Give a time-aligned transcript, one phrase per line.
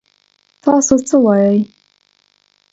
[0.63, 1.57] تاسو څه وايي؟